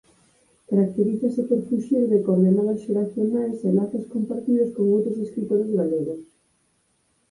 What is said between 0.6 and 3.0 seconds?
Caracterízase por fuxir de coordenadas